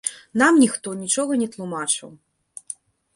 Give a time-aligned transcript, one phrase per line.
[0.41, 2.09] Нам ніхто нічога не тлумачыў.